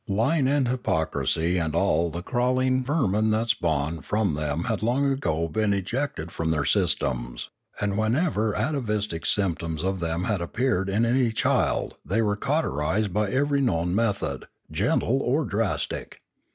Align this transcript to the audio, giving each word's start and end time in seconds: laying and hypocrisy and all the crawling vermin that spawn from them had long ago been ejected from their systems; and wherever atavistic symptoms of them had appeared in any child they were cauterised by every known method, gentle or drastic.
laying 0.07 0.47
and 0.47 0.67
hypocrisy 0.67 1.59
and 1.59 1.75
all 1.75 2.09
the 2.09 2.23
crawling 2.23 2.83
vermin 2.83 3.29
that 3.29 3.49
spawn 3.49 4.01
from 4.01 4.33
them 4.33 4.63
had 4.63 4.81
long 4.81 5.05
ago 5.05 5.47
been 5.47 5.75
ejected 5.75 6.31
from 6.31 6.49
their 6.49 6.65
systems; 6.65 7.51
and 7.79 7.95
wherever 7.95 8.55
atavistic 8.57 9.27
symptoms 9.27 9.83
of 9.83 9.99
them 9.99 10.23
had 10.23 10.41
appeared 10.41 10.89
in 10.89 11.05
any 11.05 11.31
child 11.31 11.97
they 12.03 12.19
were 12.19 12.35
cauterised 12.35 13.13
by 13.13 13.29
every 13.29 13.61
known 13.61 13.93
method, 13.93 14.47
gentle 14.71 15.21
or 15.21 15.45
drastic. 15.45 16.19